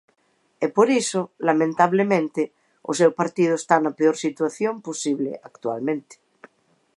[0.65, 2.41] E por iso, lamentablemente,
[2.91, 6.15] o seu partido está na peor situación posible, actualmente.